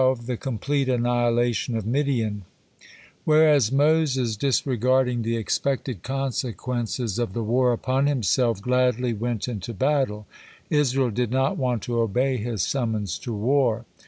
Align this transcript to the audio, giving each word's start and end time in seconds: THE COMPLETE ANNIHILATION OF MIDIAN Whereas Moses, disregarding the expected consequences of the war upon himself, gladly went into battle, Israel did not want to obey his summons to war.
THE 0.25 0.35
COMPLETE 0.35 0.89
ANNIHILATION 0.89 1.77
OF 1.77 1.85
MIDIAN 1.85 2.45
Whereas 3.23 3.71
Moses, 3.71 4.35
disregarding 4.35 5.21
the 5.21 5.37
expected 5.37 6.01
consequences 6.01 7.19
of 7.19 7.33
the 7.33 7.43
war 7.43 7.71
upon 7.71 8.07
himself, 8.07 8.63
gladly 8.63 9.13
went 9.13 9.47
into 9.47 9.75
battle, 9.75 10.25
Israel 10.71 11.11
did 11.11 11.29
not 11.29 11.55
want 11.55 11.83
to 11.83 11.99
obey 11.99 12.37
his 12.37 12.63
summons 12.63 13.19
to 13.19 13.31
war. 13.31 13.85